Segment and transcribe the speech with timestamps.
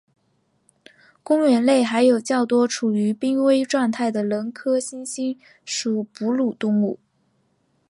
[1.21, 6.97] 公园内还有较多处于濒危状态的人科猩猩属哺乳动物。